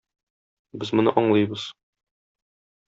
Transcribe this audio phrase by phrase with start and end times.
[0.85, 1.69] Без моны аңлыйбыз.